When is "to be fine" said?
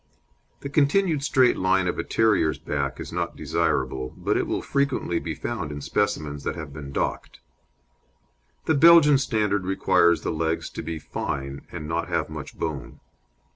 10.71-11.67